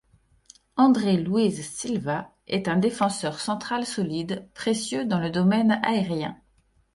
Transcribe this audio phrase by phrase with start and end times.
[0.77, 6.39] André Luiz Silva est un défenseur central solide, précieux dans le domaine aérien.